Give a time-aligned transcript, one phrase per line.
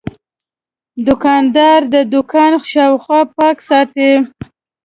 [1.07, 4.11] دوکاندار د دوکان شاوخوا پاک ساتي.